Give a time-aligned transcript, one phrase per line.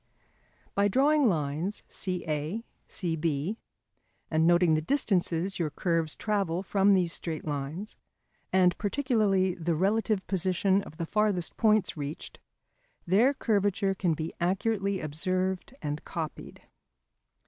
[0.73, 3.57] By drawing lines CA, CB
[4.31, 7.97] and noting the distances your curves travel from these straight lines,
[8.51, 12.39] and particularly the relative position of the farthest points reached,
[13.05, 16.63] their curvature can be accurately observed and copied.